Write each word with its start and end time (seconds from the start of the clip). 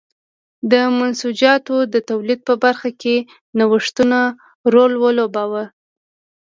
د 0.71 0.73
منسوجاتو 0.99 1.75
د 1.93 1.95
تولید 2.09 2.39
په 2.47 2.53
برخه 2.63 2.89
کې 3.01 3.15
نوښتونو 3.57 4.21
رول 4.73 4.93
ولوباوه. 5.03 5.63